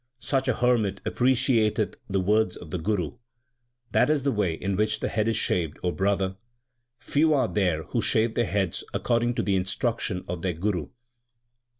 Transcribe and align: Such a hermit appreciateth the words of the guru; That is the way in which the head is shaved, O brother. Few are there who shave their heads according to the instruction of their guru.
Such 0.17 0.47
a 0.47 0.55
hermit 0.55 0.99
appreciateth 1.05 1.93
the 2.09 2.19
words 2.19 2.55
of 2.55 2.71
the 2.71 2.79
guru; 2.79 3.17
That 3.91 4.09
is 4.09 4.23
the 4.23 4.31
way 4.31 4.55
in 4.55 4.75
which 4.75 4.99
the 4.99 5.09
head 5.09 5.27
is 5.27 5.37
shaved, 5.37 5.77
O 5.83 5.91
brother. 5.91 6.37
Few 6.97 7.31
are 7.35 7.47
there 7.47 7.83
who 7.83 8.01
shave 8.01 8.33
their 8.33 8.45
heads 8.47 8.83
according 8.95 9.35
to 9.35 9.43
the 9.43 9.55
instruction 9.55 10.25
of 10.27 10.41
their 10.41 10.53
guru. 10.53 10.87